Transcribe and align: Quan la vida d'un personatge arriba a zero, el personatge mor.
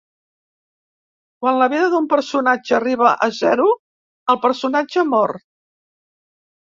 Quan 1.43 1.59
la 1.63 1.67
vida 1.73 1.91
d'un 1.95 2.07
personatge 2.15 2.75
arriba 2.79 3.11
a 3.29 3.29
zero, 3.43 3.69
el 4.35 4.41
personatge 4.47 5.05
mor. 5.15 5.35